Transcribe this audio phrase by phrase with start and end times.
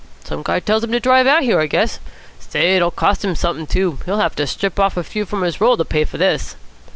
[0.23, 1.99] "Some guy tells him to drive him out here, I guess.
[2.39, 3.99] Say, it'll cost him something, too.
[4.05, 6.55] He'll have to strip off a few from his roll to pay for this."